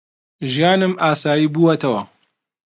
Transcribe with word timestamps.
ژیانم 0.51 0.93
ئاسایی 1.01 1.47
بووەتەوە. 1.53 2.01